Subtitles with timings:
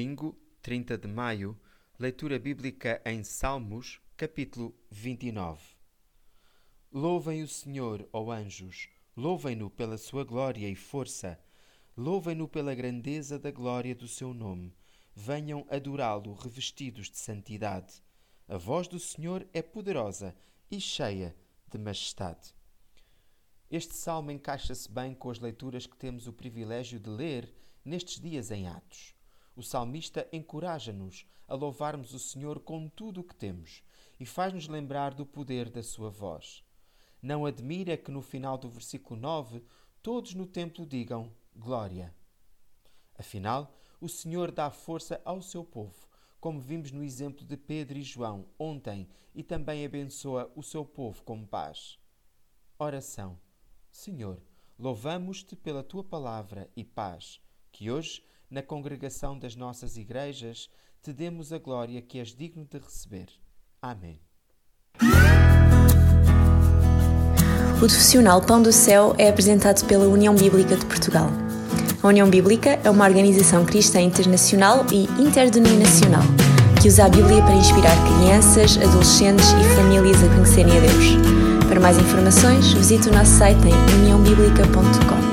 [0.00, 1.60] Domingo, 30 de maio,
[1.98, 5.62] leitura bíblica em Salmos, capítulo 29.
[6.90, 11.38] Louvem o Senhor, ó anjos, louvem-no pela sua glória e força,
[11.94, 14.74] louvem-no pela grandeza da glória do seu nome,
[15.14, 18.02] venham adorá-lo revestidos de santidade.
[18.48, 20.34] A voz do Senhor é poderosa
[20.70, 21.36] e cheia
[21.70, 22.54] de majestade.
[23.70, 27.54] Este salmo encaixa-se bem com as leituras que temos o privilégio de ler
[27.84, 29.19] nestes dias em Atos.
[29.56, 33.82] O salmista encoraja-nos a louvarmos o Senhor com tudo o que temos
[34.18, 36.62] e faz-nos lembrar do poder da sua voz.
[37.22, 39.64] Não admira que no final do versículo 9
[40.02, 42.14] todos no templo digam Glória.
[43.18, 46.08] Afinal, o Senhor dá força ao seu povo,
[46.40, 51.22] como vimos no exemplo de Pedro e João ontem, e também abençoa o seu povo
[51.22, 51.98] com paz.
[52.78, 53.38] Oração.
[53.90, 54.42] Senhor,
[54.78, 60.68] louvamos-te pela tua palavra e paz, que hoje, na congregação das nossas igrejas,
[61.02, 63.28] te demos a glória que és digno de receber.
[63.80, 64.20] Amém.
[67.76, 71.30] O profissional Pão do Céu é apresentado pela União Bíblica de Portugal.
[72.02, 76.22] A União Bíblica é uma organização cristã internacional e interdenominacional
[76.80, 81.68] que usa a Bíblia para inspirar crianças, adolescentes e famílias a conhecerem a Deus.
[81.68, 85.29] Para mais informações, visite o nosso site em uniãobíblica.com.